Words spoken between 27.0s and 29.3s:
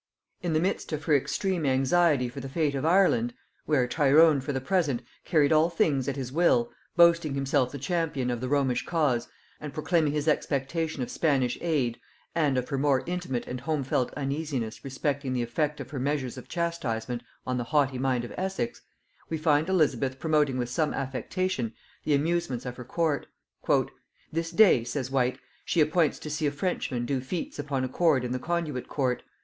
do feats upon a cord in the conduit court.